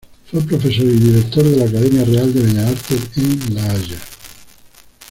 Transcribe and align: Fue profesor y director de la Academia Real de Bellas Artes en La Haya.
Fue 0.25 0.41
profesor 0.41 0.83
y 0.87 0.97
director 0.97 1.43
de 1.43 1.57
la 1.57 1.65
Academia 1.65 2.03
Real 2.03 2.33
de 2.33 2.41
Bellas 2.41 2.71
Artes 2.71 3.11
en 3.17 3.53
La 3.53 3.63
Haya. 3.65 3.99